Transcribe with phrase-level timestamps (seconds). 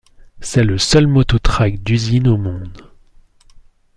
[0.39, 2.89] C'est le seul moto-trike d'usine au monde.